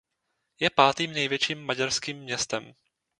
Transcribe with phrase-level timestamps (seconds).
[0.59, 2.73] Je pátým největším maďarským městem.